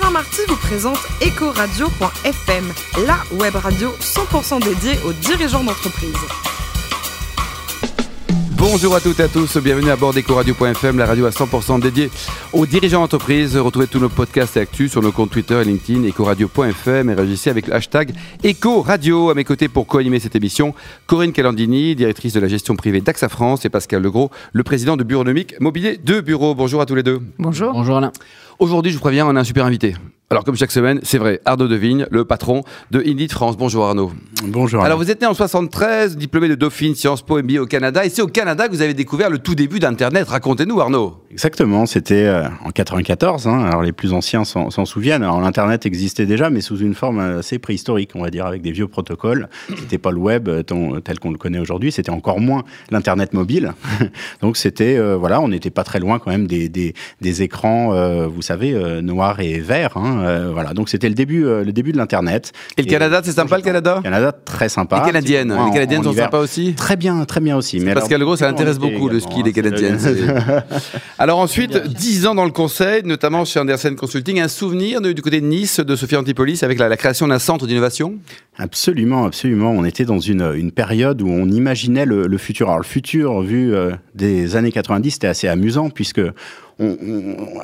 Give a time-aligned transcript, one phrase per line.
[0.00, 2.72] Alain Marty vous présente Ecoradio.fm,
[3.04, 6.14] la web radio 100% dédiée aux dirigeants d'entreprise.
[8.58, 12.10] Bonjour à toutes et à tous, bienvenue à bord d'Ecoradio.fm, la radio à 100% dédiée
[12.52, 13.56] aux dirigeants d'entreprise.
[13.56, 17.50] Retrouvez tous nos podcasts et actus sur nos comptes Twitter et LinkedIn, Ecoradio.fm et réagissez
[17.50, 18.12] avec le hashtag
[18.44, 19.30] Ecoradio.
[19.30, 20.74] À mes côtés pour co-animer cette émission,
[21.06, 25.04] Corinne Calandini, directrice de la gestion privée d'AXA France et Pascal Legros, le président de
[25.04, 26.56] Bureaunomique Mobilier de Bureau.
[26.56, 27.20] Bonjour à tous les deux.
[27.38, 27.72] Bonjour.
[27.72, 28.10] Bonjour Alain.
[28.58, 29.94] Aujourd'hui, je vous préviens, on a un super invité.
[30.30, 33.56] Alors, comme chaque semaine, c'est vrai, Arnaud Devigne, le patron de Indeed France.
[33.56, 34.12] Bonjour Arnaud.
[34.44, 34.84] Bonjour.
[34.84, 38.04] Alors, vous êtes né en 73, diplômé de Dauphine, Sciences Po, MBA au Canada.
[38.04, 40.28] Et c'est au Canada que vous avez découvert le tout début d'Internet.
[40.28, 41.14] Racontez-nous, Arnaud.
[41.30, 43.48] Exactement, c'était euh, en 94.
[43.48, 43.64] Hein.
[43.64, 45.22] alors, les plus anciens s'en souviennent.
[45.22, 48.72] Alors, l'Internet existait déjà, mais sous une forme assez préhistorique, on va dire, avec des
[48.72, 49.48] vieux protocoles.
[49.78, 51.90] C'était pas le web euh, tel qu'on le connaît aujourd'hui.
[51.90, 53.72] C'était encore moins l'Internet mobile.
[54.42, 56.92] Donc, c'était, euh, voilà, on n'était pas très loin quand même des, des,
[57.22, 59.96] des écrans, vous savez, noirs et verts.
[59.96, 60.17] Hein.
[60.52, 62.52] Voilà, donc c'était le début, le début de l'Internet.
[62.76, 65.00] Et le Canada, c'est sympa le Canada Canada, très sympa.
[65.00, 67.80] Les Canadiennes, les Canadiennes sont sympas aussi Très bien, très bien aussi.
[67.80, 69.98] Mais Pascal Gros, ça intéresse beaucoup le ski, les Canadiennes.
[71.18, 75.40] Alors ensuite, 10 ans dans le conseil, notamment chez Andersen Consulting, un souvenir du côté
[75.40, 78.14] de Nice de Sophie Antipolis avec la, création d'un centre d'innovation?
[78.58, 79.70] Absolument, absolument.
[79.70, 82.68] On était dans une, une période où on imaginait le, futur.
[82.68, 86.20] Alors le futur, vu euh, des années 90, c'était assez amusant puisque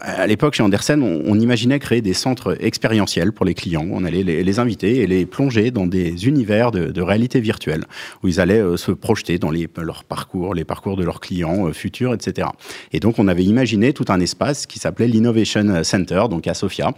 [0.01, 3.87] à l'époque, chez Andersen, on, imaginait créer des centres expérientiels pour les clients.
[3.93, 7.85] On allait les, inviter et les plonger dans des univers de, réalité virtuelle,
[8.23, 11.69] où ils allaient euh, se projeter dans les, leur parcours, les parcours de leurs clients
[11.69, 12.49] euh, futurs, etc.
[12.93, 16.89] Et donc, on avait imaginé tout un espace qui s'appelait l'Innovation Center, donc à Sofia,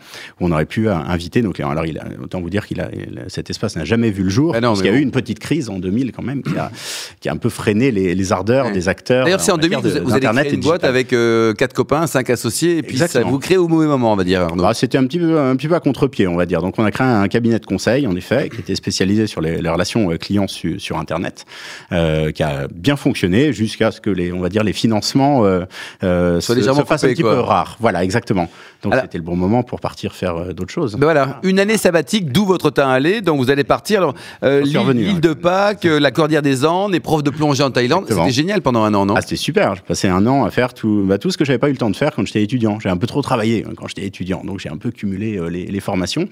[0.41, 1.71] où on aurait pu euh, inviter nos clients.
[1.71, 2.89] Alors, il a, autant vous dire qu'il a,
[3.29, 5.39] cet espace n'a jamais vu le jour, ah parce qu'il y a eu une petite
[5.39, 6.71] crise en 2000 quand même, qui a,
[7.21, 9.25] qui a un peu freiné les, ardeurs des acteurs.
[9.25, 11.08] D'ailleurs, c'est en 2000 vous, vous avez créé une boîte avec
[11.56, 14.47] quatre copains cinq associés, et puis ça vous crée au mauvais moment, on va dire.
[14.62, 16.61] Ah, c'était un petit, peu, un petit peu à contre-pied, on va dire.
[16.61, 19.69] Donc on a créé un cabinet de conseil, en effet, qui était spécialisé sur les,
[19.69, 21.44] relations euh, clients sur Internet,
[21.92, 25.65] euh, qui a bien fonctionné jusqu'à ce que les, on va dire, les financements euh,
[26.03, 27.76] euh se, se fassent un petit peu rares.
[27.81, 28.48] Voilà, exactement.
[28.82, 30.94] Donc c'était le bon moment pour partir faire d'autres choses.
[30.94, 33.21] Ben voilà, une année sabbatique, d'où votre temps aller.
[33.21, 35.19] Donc vous allez partir, alors, l'île hein.
[35.21, 38.06] de Pâques, la Cordillère des Andes, épreuve de plongée en Thaïlande.
[38.09, 39.15] C'était génial pendant un an, non?
[39.16, 39.74] Ah, c'était super.
[39.74, 41.78] J'ai passé un an à faire tout, bah, tout ce que j'avais pas eu le
[41.78, 42.80] temps de faire quand j'étais étudiant.
[42.80, 45.48] J'ai un peu trop travaillé hein, quand j'étais étudiant, donc j'ai un peu cumulé euh,
[45.48, 46.28] les, formations.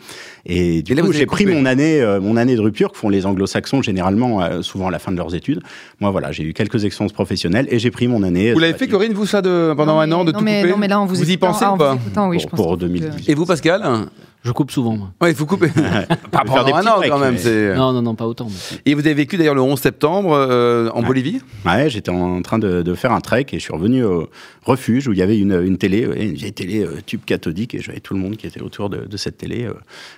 [0.46, 3.26] Et du coup, j'ai pris mon année, euh, mon année de rupture que font les
[3.26, 5.60] Anglo-Saxons généralement, euh, souvent à la fin de leurs études.
[6.00, 8.52] Moi, voilà, j'ai eu quelques expériences professionnelles et j'ai pris mon année.
[8.52, 10.88] Vous l'avez fait, Corinne, vous ça de, pendant un an de tout mais, Non, mais
[10.88, 11.98] là, on vous, vous y pensez ou pas
[12.28, 13.28] oui, pour, pour 2018.
[13.28, 13.82] Et vous, Pascal?
[14.44, 14.94] Je coupe souvent.
[14.94, 15.10] Moi.
[15.22, 15.68] Ouais, il faut couper.
[16.30, 17.36] pas pendant un an quand même.
[17.76, 18.48] Non, non, non, pas autant.
[18.84, 21.40] Et vous avez vécu d'ailleurs le 11 septembre euh, en Bolivie?
[21.64, 24.28] Ouais, j'étais en train de, de, faire un trek et je suis revenu au
[24.64, 27.80] refuge où il y avait une, une télé, une vieille télé euh, tube cathodique et
[27.80, 29.72] j'avais tout le monde qui était autour de, de cette télé, euh,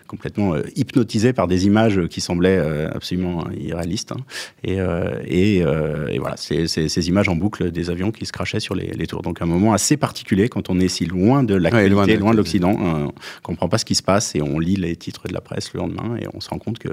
[0.08, 2.58] complètement hypnotisé par des images qui semblaient
[2.92, 4.10] absolument irréalistes.
[4.12, 4.20] Hein.
[4.64, 4.78] Et,
[5.24, 9.06] et, et, voilà, ces images en boucle des avions qui se crachaient sur les, les,
[9.06, 9.22] tours.
[9.22, 12.30] Donc un moment assez particulier quand on est si loin de l'actualité, loin de, loin
[12.32, 15.34] de l'Occident, on comprend pas ce qui se passe et on lit les titres de
[15.34, 16.88] la presse le lendemain et on se rend compte que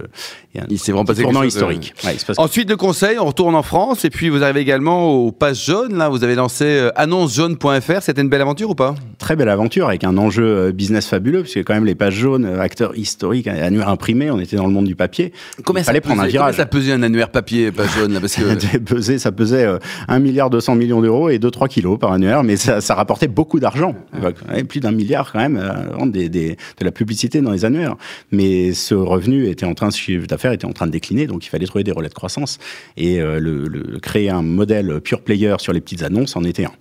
[0.54, 1.94] y a un il s'est vraiment passé tournant historique.
[2.38, 5.98] Ensuite de conseil, on retourne en France et puis vous arrivez également au Pass Jaune.
[5.98, 8.02] Là, vous avez lancé euh, annoncejaune.fr.
[8.02, 8.96] C'était une belle aventure ou pas?
[9.18, 12.46] Très belle aventure avec un enjeu euh, business fabuleux puisque quand même les pages jaunes,
[12.46, 15.32] euh, acteurs historiques, annuaire imprimé, on était dans le monde du papier.
[15.64, 16.56] Combien il fallait prendre un virage.
[16.56, 19.68] ça pesait un annuaire papier page jaune là, parce que ça pesait
[20.08, 23.60] 1 milliard 200 millions d'euros et 2-3 kilos par annuaire, mais ça, ça rapportait beaucoup
[23.60, 23.96] d'argent.
[24.68, 25.62] Plus d'un milliard quand même
[26.12, 27.96] des, des, de la publicité dans les annuaires.
[28.32, 29.90] Mais ce revenu était en train,
[30.28, 32.60] d'affaires était en train de décliner, donc il fallait trouver des relais de croissance.
[32.98, 36.72] Et euh, le, créer un modèle pure player sur les petites annonces en était un.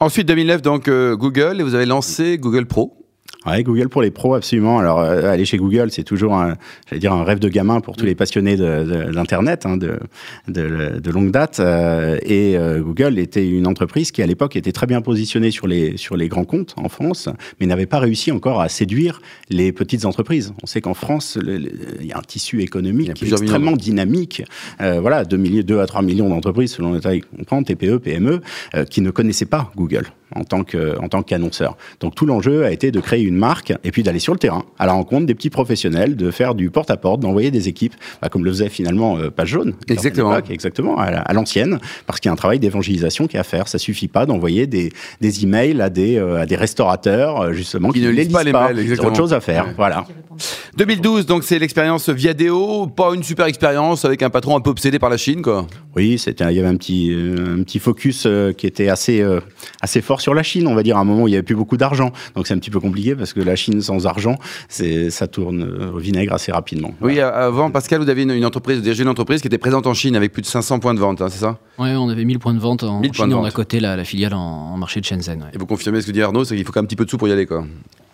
[0.00, 3.05] Ensuite, 2009, donc euh, Google, et vous avez lancé Google Pro.
[3.46, 4.80] Ouais, Google pour les pros, absolument.
[4.80, 6.56] Alors, euh, aller chez Google, c'est toujours un,
[6.88, 10.00] j'allais dire, un rêve de gamin pour tous les passionnés d'Internet, hein, de,
[10.48, 11.60] de, de, longue date.
[11.60, 15.68] Euh, et euh, Google était une entreprise qui, à l'époque, était très bien positionnée sur
[15.68, 17.28] les, sur les grands comptes en France,
[17.60, 20.52] mais n'avait pas réussi encore à séduire les petites entreprises.
[20.64, 24.42] On sait qu'en France, il y a un tissu économique qui est extrêmement dynamique.
[24.80, 28.40] voilà, 2, 2 à 3 millions d'entreprises, selon les tailles qu'on prend, TPE, PME,
[28.90, 31.76] qui ne connaissaient pas Google en tant que en tant qu'annonceur.
[32.00, 34.64] Donc tout l'enjeu a été de créer une marque et puis d'aller sur le terrain
[34.78, 37.94] à la rencontre des petits professionnels, de faire du porte à porte, d'envoyer des équipes,
[38.20, 39.74] bah, comme le faisait finalement euh, Page Jaune.
[39.88, 40.36] Exactement.
[40.50, 43.68] exactement à, l'ancienne, parce qu'il y a un travail d'évangélisation qui est à faire.
[43.68, 47.90] Ça suffit pas d'envoyer des, des emails à des euh, à des restaurateurs euh, justement
[47.90, 48.78] qui, ne lisent pas les mails.
[48.78, 49.08] Exactement.
[49.08, 49.66] autre chose à faire.
[49.76, 50.06] Voilà.
[50.76, 54.98] 2012, donc c'est l'expérience Viadeo, pas une super expérience avec un patron un peu obsédé
[54.98, 55.66] par la Chine, quoi.
[55.94, 59.24] Oui, c'était, il y avait un petit, euh, un petit focus euh, qui était assez,
[59.80, 61.42] assez fort sur la Chine, on va dire, à un moment où il n'y avait
[61.42, 62.12] plus beaucoup d'argent.
[62.34, 64.36] Donc c'est un petit peu compliqué parce que la Chine sans argent,
[64.68, 66.92] c'est, ça tourne euh, au vinaigre assez rapidement.
[67.00, 69.58] Oui, a- avant, Pascal, vous aviez une, une entreprise, vous dirigez une entreprise qui était
[69.58, 71.58] présente en Chine avec plus de 500 points de vente, hein, c'est ça?
[71.78, 73.48] Ouais, on avait 1000 points de vente en 1000 points Chine de et on vente.
[73.48, 75.40] a coté la, la filiale en, en marché de Shenzhen.
[75.42, 75.48] ouais.
[75.54, 77.04] Et vous confirmez ce que dit Arnaud, c'est qu'il faut quand même un petit peu
[77.04, 77.64] de sous pour y aller, quoi.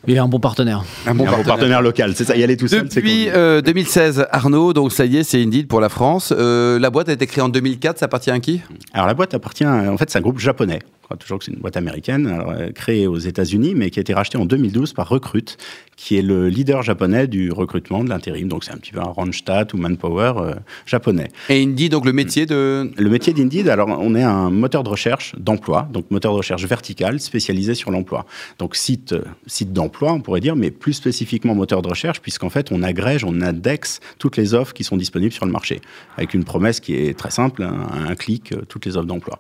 [0.09, 0.85] Il est un bon partenaire.
[1.07, 4.27] Un Un bon partenaire local, c'est ça, y aller tout seul, c'est Depuis euh, 2016,
[4.31, 6.33] Arnaud, donc ça y est, c'est Indeed pour la France.
[6.37, 8.63] Euh, la boîte a été créée en 2004, ça appartient à qui?
[8.93, 10.81] Alors la boîte appartient, en fait, c'est un groupe japonais.
[11.03, 14.03] Crois toujours que c'est une boîte américaine, alors, euh, créée aux États-Unis, mais qui a
[14.03, 15.57] été rachetée en 2012 par Recruit,
[15.97, 18.49] qui est le leader japonais du recrutement, de l'intérim.
[18.49, 20.55] Donc c'est un petit peu un Randstad ou Manpower euh,
[20.87, 21.29] japonais.
[21.49, 22.91] Et Indeed, donc le métier de...
[22.97, 26.65] Le métier d'Indeed, alors on est un moteur de recherche d'emploi, donc moteur de recherche
[26.67, 28.25] vertical spécialisé sur l'emploi.
[28.59, 29.15] Donc site,
[29.47, 33.25] site d'emploi, on pourrait dire, mais plus spécifiquement moteur de recherche, puisqu'en fait on agrège,
[33.25, 35.81] on indexe toutes les offres qui sont disponibles sur le marché,
[36.17, 39.39] avec une promesse qui est très simple, un, un clic, euh, toutes les offres d'emploi.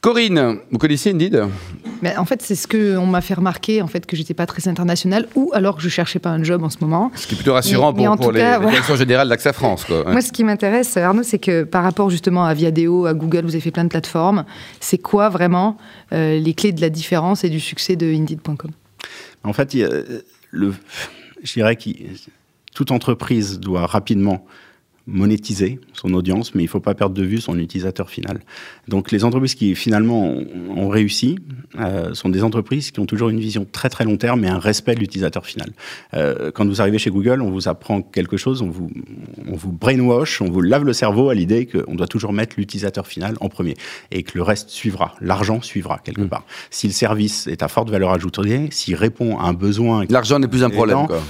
[0.00, 1.44] Corinne, vous connaissez Indeed?
[2.02, 4.44] Mais en fait, c'est ce que on m'a fait remarquer, en fait, que j'étais pas
[4.44, 7.10] très internationale, ou alors que je cherchais pas un job en ce moment.
[7.14, 8.70] Ce qui est plutôt rassurant Mais- mais pour, en pour les, cas, la voilà.
[8.72, 9.84] direction générale d'AXA France.
[9.86, 10.04] Quoi.
[10.10, 13.52] Moi, ce qui m'intéresse, Arnaud, c'est que par rapport justement à Viadeo, à Google, vous
[13.52, 14.44] avez fait plein de plateformes.
[14.80, 15.78] C'est quoi vraiment
[16.12, 18.70] euh, les clés de la différence et du succès de Indeed.com
[19.42, 20.74] En fait, euh, le,
[21.42, 21.90] je dirais que
[22.74, 24.46] toute entreprise doit rapidement
[25.06, 28.40] monétiser son audience, mais il ne faut pas perdre de vue son utilisateur final.
[28.88, 30.46] Donc les entreprises qui finalement ont,
[30.76, 31.38] ont réussi
[31.78, 34.58] euh, sont des entreprises qui ont toujours une vision très très long terme et un
[34.58, 35.72] respect de l'utilisateur final.
[36.14, 38.90] Euh, quand vous arrivez chez Google, on vous apprend quelque chose, on vous,
[39.46, 43.06] on vous brainwash, on vous lave le cerveau à l'idée qu'on doit toujours mettre l'utilisateur
[43.06, 43.74] final en premier
[44.10, 46.44] et que le reste suivra, l'argent suivra quelque part.
[46.70, 50.04] Si le service est à forte valeur ajoutée, s'il répond à un besoin...
[50.08, 51.06] L'argent n'est plus un problème.
[51.06, 51.22] Quoi.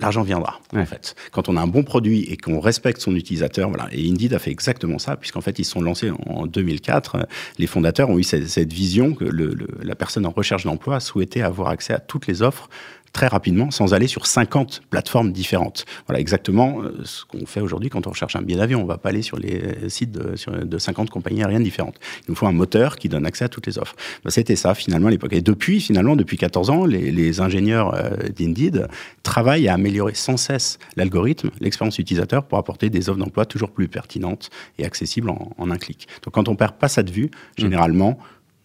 [0.00, 0.80] L'argent viendra, Ouais.
[0.82, 1.14] en fait.
[1.32, 3.88] Quand on a un bon produit et qu'on respecte son utilisateur, voilà.
[3.92, 7.16] Et Indeed a fait exactement ça, puisqu'en fait, ils se sont lancés en 2004.
[7.16, 7.22] Euh,
[7.58, 11.00] Les fondateurs ont eu cette, cette vision que le- le- la personne en recherche d'emploi
[11.00, 12.68] souhaitait avoir accès à toutes les offres
[13.12, 15.84] très rapidement, sans aller sur 50 plateformes différentes.
[16.06, 18.82] Voilà exactement euh, ce qu'on fait aujourd'hui quand on recherche un billet d'avion.
[18.82, 21.96] On va pas aller sur les sites de, sur- de 50 compagnies aériennes différentes.
[22.20, 23.96] Il nous faut un moteur qui donne accès à toutes les offres.
[24.24, 25.32] Ben, C'était ça finalement à l'époque.
[25.32, 28.86] Et depuis, finalement, depuis 14 ans, les, les ingénieurs euh, d'Indeed
[29.22, 33.88] travaillent à améliorer sans cesse l'algorithme, l'expérience utilisateur pour apporter des offres d'emploi toujours plus
[33.88, 36.06] pertinentes et accessibles en, en un clic.
[36.22, 38.18] Donc quand on perd pas ça de vue, généralement,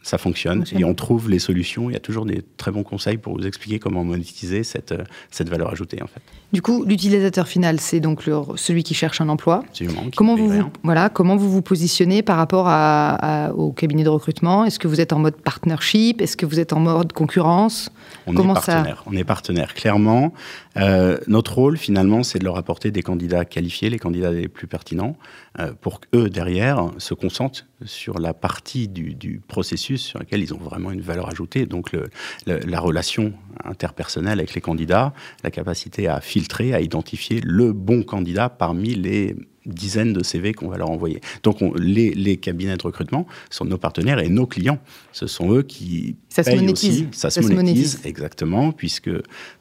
[0.05, 0.81] ça fonctionne Fonctionne.
[0.81, 1.89] et on trouve les solutions.
[1.89, 5.03] Il y a toujours des très bons conseils pour vous expliquer comment monétiser cette, euh,
[5.31, 6.21] cette valeur ajoutée en fait.
[6.53, 9.63] Du coup, l'utilisateur final, c'est donc le- celui qui cherche un emploi.
[9.67, 10.03] Absolument.
[10.15, 10.71] Comment vous, rien.
[10.83, 14.63] voilà, comment vous vous positionnez par rapport à- à- au cabinet de recrutement?
[14.63, 16.21] Est-ce que vous êtes en mode partnership?
[16.21, 17.89] Est-ce que vous êtes en mode concurrence?
[18.27, 19.03] On Comment est ça partenaire.
[19.07, 19.73] On est partenaire.
[19.73, 20.33] Clairement,
[20.77, 24.67] euh, notre rôle finalement, c'est de leur apporter des candidats qualifiés, les candidats les plus
[24.67, 25.17] pertinents,
[25.59, 30.53] euh, pour qu'eux derrière se concentrent sur la partie du, du processus sur laquelle ils
[30.53, 31.65] ont vraiment une valeur ajoutée.
[31.65, 31.91] Donc
[32.45, 33.33] la relation
[33.63, 35.13] interpersonnelle avec les candidats,
[35.43, 40.67] la capacité à filtrer, à identifier le bon candidat parmi les dizaines de CV qu'on
[40.67, 41.21] va leur envoyer.
[41.41, 44.77] Donc on- les, les cabinets de recrutement sont nos partenaires et nos clients.
[45.11, 46.89] Ce sont eux qui Ça se monétise.
[47.01, 47.07] aussi.
[47.11, 47.99] Ça, Ça se se monétise, monétise.
[48.05, 49.09] exactement, puisque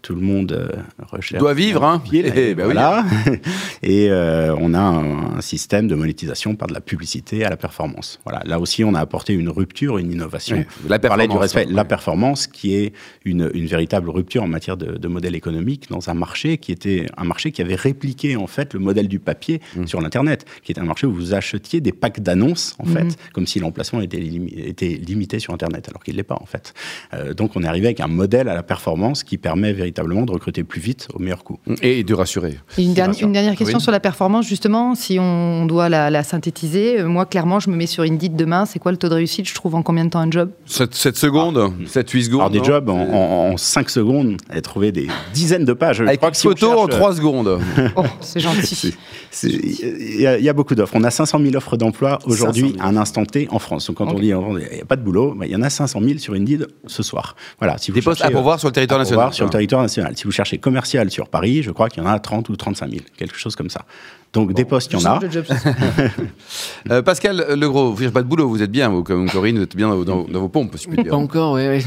[0.03, 0.69] tout le monde euh,
[1.11, 1.39] recherche.
[1.41, 2.03] Doit vivre, hein.
[2.13, 2.23] Eh,
[2.55, 2.73] ben oui.
[2.73, 3.05] voilà.
[3.83, 7.57] Et euh, on a un, un système de monétisation par de la publicité à la
[7.57, 8.21] performance.
[8.25, 8.43] Voilà.
[8.45, 10.57] Là aussi, on a apporté une rupture, une innovation.
[10.59, 11.75] Ouais, la parlait du performance, respect, ouais.
[11.75, 12.93] la performance, qui est
[13.25, 17.07] une, une véritable rupture en matière de, de modèle économique dans un marché qui était
[17.17, 19.87] un marché qui avait répliqué en fait le modèle du papier Mmh.
[19.87, 22.93] sur l'internet, qui était un marché où vous achetiez des packs d'annonces en Mhm.
[22.93, 26.47] fait, comme si l'emplacement était, limi- était limité sur internet, alors qu'il l'est pas en
[26.47, 26.64] fait.
[27.13, 30.33] Euh, donc on est arrivé avec un modèle à la performance qui permet véritablement de
[30.33, 31.59] recruter plus vite au meilleur coût.
[31.83, 32.59] Et de rassurer.
[32.79, 33.27] Et une, dernière- sûr.
[33.27, 33.83] une dernière question Oui.
[33.83, 37.01] sur la performance, justement, si on doit la, la synthétiser.
[37.01, 38.65] Euh, Moi, clairement, je me mets sur Indeed demain.
[38.67, 39.49] C'est quoi le taux de réussite?
[39.49, 40.51] Je trouve en combien de temps un job?
[40.67, 45.65] 7, secondes 7, 8 secondes Alors des jobs en, 5 secondes, et trouver des dizaines
[45.65, 45.99] de pages.
[45.99, 47.61] Je Avec crois une que si on photo en cherche, 3 secondes.
[47.97, 48.95] Oh, c'est gentil.
[49.43, 50.95] Il y, a- il y a beaucoup d'offres.
[50.97, 52.87] On a 500 000 offres d'emploi aujourd'hui 500 000.
[52.87, 53.87] à un instant T en France.
[53.87, 54.21] Donc quand on Ok.
[54.21, 56.35] dit il n'y a pas de boulot, bah, il y en a 500 000 sur
[56.35, 56.54] Indeed
[56.87, 57.37] ce soir.
[57.59, 57.79] Voilà.
[57.79, 59.17] Si vous Des postes à pourvoir sur le territoire national.
[59.19, 60.17] pourvoir sur le territoire national.
[60.17, 62.91] Si vous cherchez commercial sur Paris, je crois qu'il y en a 30 ou 35
[62.91, 63.85] 000, quelque chose comme ça.
[64.33, 65.21] Donc des postes, il y en a.
[66.91, 69.63] Euh, Pascal Legros, vous cherchez pas de boulot, vous êtes bien, vous, comme Corinne, vous
[69.63, 71.11] êtes bien dans, vos- dans- dans vos pompes, si je puis dire.
[71.13, 71.67] Pas encore, oui.
[71.69, 71.85] oui.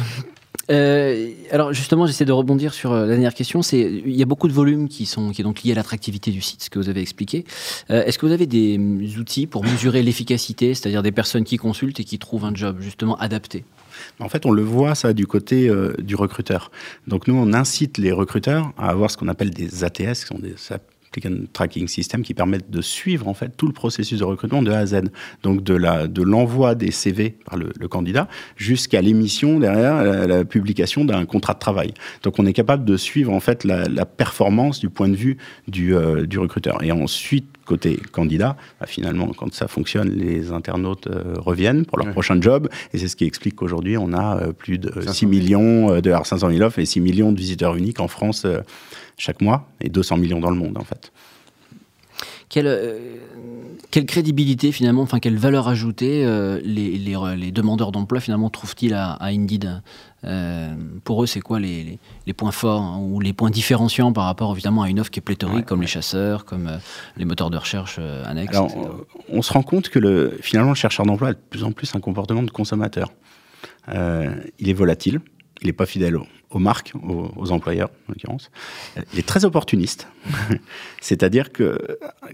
[0.69, 3.61] Euh, alors justement, j'essaie de rebondir sur euh, la dernière question.
[3.61, 6.29] C'est il y a beaucoup de volumes qui sont qui est donc liés à l'attractivité
[6.31, 7.45] du site, ce que vous avez expliqué.
[7.89, 11.55] Euh, Est-ce que vous avez des mm, outils pour mesurer l'efficacité, c'est-à-dire des personnes qui
[11.57, 13.63] consultent et qui trouvent un job justement adapté?
[14.19, 16.71] En fait, on le voit ça du côté euh, du recruteur.
[17.07, 20.39] Donc nous, on incite les recruteurs à avoir ce qu'on appelle des ATS, qui sont
[20.39, 20.55] des
[21.07, 24.71] applicant tracking system, qui permettent de suivre en fait tout le processus de recrutement de
[24.71, 25.01] A à Z.
[25.43, 31.25] Donc de l'envoi des CV par le, candidat jusqu'à l'émission derrière la, la publication d'un
[31.25, 31.93] contrat de travail.
[32.23, 35.37] Donc on est capable de suivre en fait la, la performance du point de vue
[35.67, 36.83] du, euh, du recruteur.
[36.83, 42.07] Et ensuite côté candidat, bah, finalement, quand ça fonctionne, les internautes euh, reviennent pour leur
[42.07, 42.13] Ouais.
[42.13, 42.69] prochain job.
[42.93, 46.01] Et c'est ce qui explique qu'aujourd'hui, on a euh, plus de 500 6 millions euh,
[46.01, 48.47] de alors 500 000 offres et 6 millions de visiteurs uniques en France
[49.17, 51.11] chaque mois et 200 millions dans le monde, en fait.
[52.49, 52.97] Quelle, euh,
[53.91, 58.93] quelle crédibilité finalement, enfin quelle valeur ajoutée euh, les, les, les demandeurs d'emploi finalement trouvent-ils
[58.93, 59.81] à, à Indeed?
[60.23, 60.73] Euh,
[61.03, 61.99] Pour eux, c'est quoi les,
[62.37, 65.21] points forts hein, ou les points différenciants par rapport évidemment à une offre qui est
[65.21, 66.79] pléthorique, Ouais, comme les chasseurs, comme
[67.17, 68.71] les moteurs de recherche annexes Alors,
[69.29, 71.93] on se rend compte que le, finalement, le chercheur d'emploi a de plus en plus
[71.95, 73.11] un comportement de consommateur.
[73.89, 75.19] Il est volatile,
[75.61, 78.51] il n'est pas fidèle aux, aux marques, aux, employeurs, en l'occurrence.
[79.13, 80.07] Il est très opportuniste.
[81.01, 81.77] C'est-à-dire que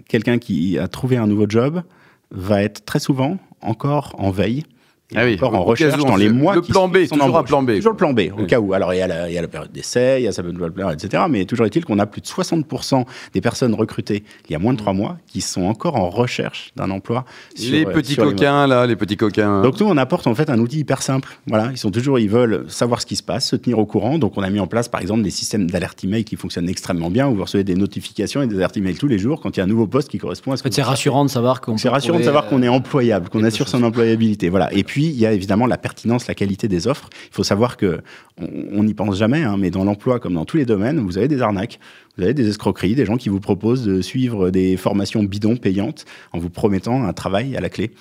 [0.08, 1.84] quelqu'un qui a trouvé un nouveau job
[2.32, 4.64] va être très souvent encore en veille.
[5.12, 7.44] Et Ah oui, encore en recherche dans les le mois qui plan B, toujours un
[7.44, 7.76] plan B.
[7.76, 8.48] Toujours le plan B, au Oui.
[8.48, 8.74] cas où.
[8.74, 10.42] Alors, il y a la, il y a la période d'essai, il y a ça
[10.42, 11.24] peut nous plaire, etc.
[11.30, 14.74] Mais toujours est-il qu'on a plus de 60% des personnes recrutées il y a moins
[14.74, 17.26] de trois mois qui sont encore en recherche d'un emploi.
[17.56, 19.62] sur, les euh, petits sur coquins, là, les petits coquins.
[19.62, 21.38] donc nous, on apporte en fait un outil hyper simple.
[21.48, 24.18] Voilà, ils sont toujours, ils veulent savoir ce qui se passe, se tenir au courant.
[24.18, 27.10] Donc on a mis en place, par exemple, des systèmes d'alerte email qui fonctionnent extrêmement
[27.12, 29.60] bien, où vous recevez des notifications et des alertes email tous les jours quand il
[29.60, 31.30] y a un nouveau poste qui correspond à ce En que fait, c'est rassurant de
[31.30, 34.50] savoir qu'on C'est rassurant de savoir qu'on euh, est employable, qu'on assure son employabilité.
[34.50, 34.72] Voilà.
[34.74, 37.10] Et puis il y a évidemment la pertinence, la qualité des offres.
[37.30, 38.02] Il faut savoir que
[38.38, 41.28] on n'y pense jamais, hein, mais dans l'emploi comme dans tous les domaines, vous avez
[41.28, 41.80] des arnaques,
[42.18, 46.06] vous avez des escroqueries, des gens qui vous proposent de suivre des formations bidons payantes
[46.32, 47.92] en vous promettant un travail à la clé.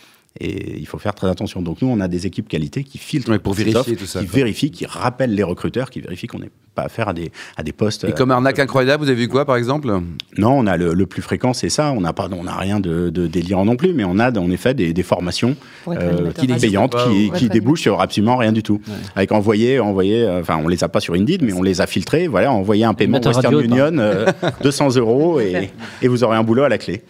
[0.40, 1.60] Et il faut faire très attention.
[1.60, 4.20] Donc nous, on a des équipes qualité qui filtrent Ouais, pour vérifier offres, tout ça,
[4.20, 4.36] qui quoi.
[4.36, 7.72] vérifient, qui rappellent les recruteurs, qui vérifient qu'on n'est pas affaire à des à des
[7.72, 8.04] postes.
[8.04, 9.88] Et comme arnaque incroyable, vous avez vu quoi, par exemple?
[10.38, 11.92] Non, on a le, le plus fréquent, c'est ça.
[11.92, 14.50] On n'a pas, on n'a rien de, de délirant non plus, mais on a en
[14.50, 15.54] effet des, des formations
[15.88, 18.80] euh, qui payantes pas, qui, qui débouchent sur absolument rien du tout.
[18.88, 18.94] Ouais.
[19.14, 21.86] Avec envoyer, envoyer, euh, enfin, on les a pas sur Indeed, mais on les a
[21.86, 22.26] filtrés.
[22.26, 24.24] Voilà, envoyer un paiement Western radio, Union, euh,
[24.62, 25.70] 200 euros et,
[26.00, 27.02] et vous aurez un boulot à la clé.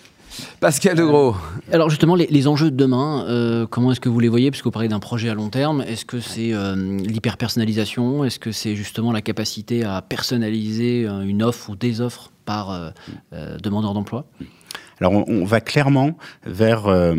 [0.61, 1.35] Pascal Legros.
[1.73, 4.51] Alors justement, les, les enjeux de demain, euh, comment est-ce que vous les voyez?
[4.51, 5.83] Parce que vous parlez d'un projet à long terme.
[5.83, 8.25] Est-ce que c'est euh, l'hyper-personnalisation?
[8.25, 12.71] Est-ce que c'est justement la capacité à personnaliser euh, une offre ou des offres par
[12.71, 12.91] euh,
[13.33, 14.27] euh, demandeur d'emploi?
[15.01, 17.15] Alors, on, on va clairement vers euh,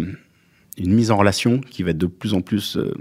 [0.78, 2.94] une mise en relation qui va être de plus en plus euh,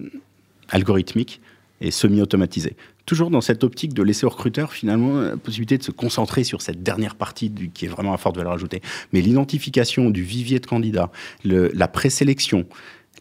[0.68, 1.40] algorithmique
[1.80, 2.76] et semi-automatisée.
[3.12, 6.62] Toujours dans cette optique de laisser au recruteur finalement la possibilité de se concentrer sur
[6.62, 8.80] cette dernière partie qui est vraiment à forte valeur ajoutée.
[9.12, 11.10] Mais l'identification du vivier de candidats,
[11.44, 12.64] la présélection,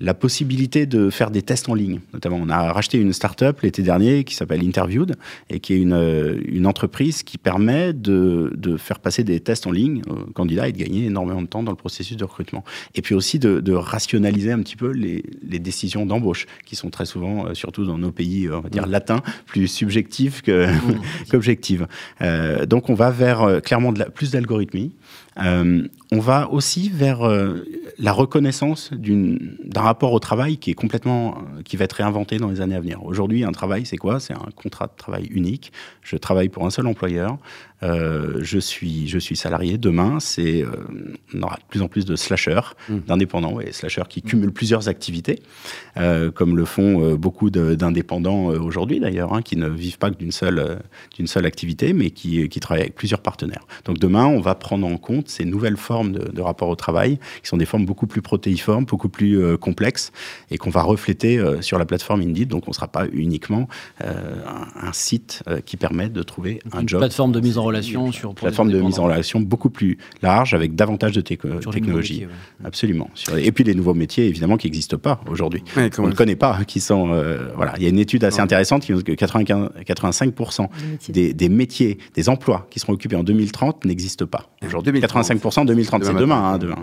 [0.01, 1.99] la possibilité de faire des tests en ligne.
[2.13, 5.15] Notamment, on a racheté une start-up l'été dernier qui s'appelle Interviewed
[5.49, 9.67] et qui est une, euh, une entreprise qui permet de, de faire passer des tests
[9.67, 12.63] en ligne aux candidats et de gagner énormément de temps dans le processus de recrutement.
[12.95, 16.89] Et puis aussi de, de rationaliser un petit peu les, les décisions d'embauche qui sont
[16.89, 20.67] très souvent, euh, surtout dans nos pays, euh, on va dire latins, plus subjectives que,
[21.29, 21.87] qu'objectives.
[22.21, 24.91] Euh, donc on va vers clairement de la, plus d'algorithmie.
[25.39, 27.65] Euh, on va aussi vers euh,
[27.97, 32.49] la reconnaissance d'un rapport au travail qui est complètement, euh, qui va être réinventé dans
[32.49, 33.03] les années à venir.
[33.05, 34.19] Aujourd'hui, un travail, c'est quoi?
[34.19, 35.71] C'est un contrat de travail unique.
[36.01, 37.37] Je travaille pour un seul employeur.
[37.83, 39.77] Euh, je suis, je suis salarié.
[39.77, 40.65] Demain, c'est,
[41.33, 42.97] on aura de plus en plus de slasheurs, Mm.
[43.07, 45.41] d'indépendants et slasheurs qui cumulent plusieurs activités,
[46.35, 50.79] comme le font beaucoup d'indépendants aujourd'hui d'ailleurs, hein, qui ne vivent pas que d'une seule,
[51.15, 53.65] d'une seule activité, mais qui, qui travaillent avec plusieurs partenaires.
[53.85, 57.17] Donc demain, on va prendre en compte ces nouvelles formes de, de rapport au travail,
[57.43, 60.11] qui sont des formes beaucoup plus protéiformes, beaucoup plus euh, complexes,
[60.49, 62.47] et qu'on va refléter euh, sur la plateforme Indeed.
[62.47, 63.67] Donc on ne sera pas uniquement
[64.03, 66.99] euh, un, un site euh, qui permet de trouver un Une job.
[67.01, 70.53] plateforme de mise en relation sur les plateforme de mise en relation beaucoup plus large,
[70.53, 71.81] avec davantage de technologies.
[71.81, 72.31] métiers, ouais.
[72.65, 73.09] Absolument.
[73.15, 75.63] Sur- Et puis les nouveaux métiers, évidemment, qui n'existent pas aujourd'hui.
[75.75, 77.11] Ouais, On ne connaît pas, qui sont.
[77.11, 80.87] euh, voilà, il y a une étude assez intéressante qui montre que 95, 85% Les
[80.91, 81.13] métiers.
[81.13, 84.49] des, des métiers, des emplois qui seront occupés en 2030 n'existent pas.
[84.65, 85.25] Aujourd'hui, 2030.
[85.25, 86.75] 85% 2030, c'est Demain hein, demain.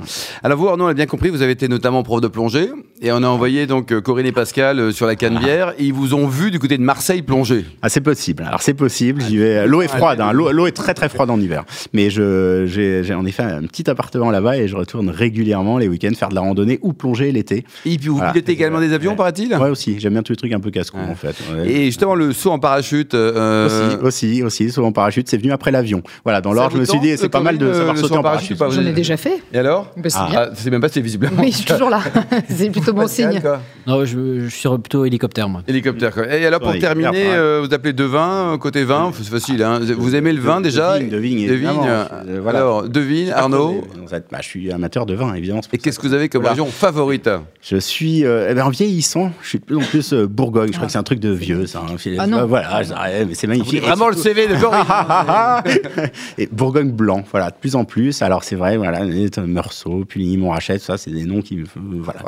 [0.43, 3.13] Alors vous, Arnaud, on l'a bien compris, vous avez été notamment prof de plongée et
[3.13, 6.15] on a envoyé donc euh, Corinne et Pascal euh, sur la Canebière et ils vous
[6.15, 7.65] ont vu du côté de Marseille plonger.
[7.83, 8.43] Ah, c'est possible.
[8.47, 9.23] Alors c'est possible.
[9.23, 9.67] J'y vais.
[9.67, 10.21] L'eau est froide.
[10.21, 10.33] hein.
[10.33, 11.65] L'eau, est très très froide en hiver.
[11.93, 15.87] Mais je, j'ai, j'ai en effet un petit appartement là-bas et je retourne régulièrement les
[15.89, 17.65] week-ends faire de la randonnée ou plonger l'été.
[17.87, 18.33] Et puis vous Voilà.
[18.33, 19.17] pilotez également des avions, Ouais.
[19.17, 19.55] paraît-il?
[19.55, 19.99] Ouais aussi.
[20.01, 21.05] J'aime bien tous les trucs un peu casse-cou Ouais.
[21.11, 21.37] en fait.
[21.53, 21.71] Ouais.
[21.71, 23.15] Et justement, le saut en parachute.
[23.15, 23.67] euh,
[24.03, 26.03] Aussi, aussi, aussi, saut en parachute, c'est venu après l'avion.
[26.25, 28.21] Voilà, dans l'ordre, je me suis dit, c'est pas mal de savoir le sauter saut
[28.21, 29.41] en parachute J'en ai déjà fait.
[29.53, 29.93] Et alors?
[29.97, 30.27] Bah, c'est Ah.
[30.31, 30.41] bien.
[30.41, 31.41] Ah, C'est même pas c'est visiblement.
[31.41, 32.01] Oui, je suis toujours là.
[32.49, 33.41] c'est plutôt bon signe.
[33.41, 33.61] quoi.
[33.87, 35.63] Non, je, je suis plutôt hélicoptère, moi.
[35.67, 36.13] Hélicoptère.
[36.13, 36.27] Quoi.
[36.35, 39.63] Et alors pour Ouais, terminer, euh, vous appelez Devin, euh, côté vin, c'est facile.
[39.63, 39.81] Hein.
[39.97, 41.85] Vous aimez le vin De- déjà Devine, évidemment.
[41.87, 42.59] euh, voilà.
[42.59, 43.83] Alors, Devine, Arnaud.
[44.07, 45.61] Vous êtes- bah, je suis amateur de vin, évidemment.
[45.73, 46.53] Et qu'est-ce que vous avez comme Voilà.
[46.55, 47.31] région favorite
[47.63, 50.69] Je suis euh, eh ben, en vieillissant, je suis de plus en plus euh, Bourgogne.
[50.69, 51.83] Je crois que c'est un truc de vieux, ça.
[51.89, 51.97] hein.
[52.19, 52.47] Ah non.
[52.47, 52.83] Voilà,
[53.27, 53.83] mais c'est magnifique.
[53.83, 54.55] Vraiment le CV de.
[56.39, 58.23] Et Bourgogne blanc, voilà, de plus en plus.
[58.23, 59.01] Alors c'est vrai, voilà,
[59.47, 62.21] Meursault, Puligny, Montrachet, tout ça, c'est des noms qui voilà.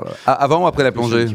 [0.50, 1.26] Avant ou après la plongée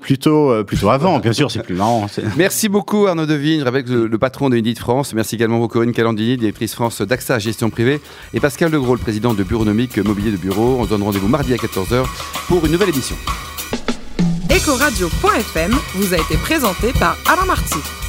[0.00, 2.06] Plutôt, euh, plutôt avant, bien sûr, c'est plus marrant.
[2.36, 5.14] Merci beaucoup Arnaud Devine, je rappelle que le, le patron de Indeed France.
[5.14, 8.00] Merci également à Corinne Calandini, directrice France d'AXA Gestion Privée,
[8.34, 10.78] et Pascal Legros, le président de Bureaunomique Mobilier de Bureau.
[10.80, 12.04] On se donne rendez-vous mardi à 14h
[12.48, 13.14] pour une nouvelle édition.
[14.50, 18.07] Ecoradio.fm vous a été présenté par Alain Marty.